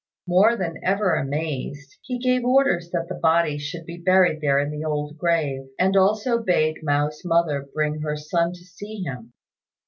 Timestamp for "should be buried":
3.59-4.41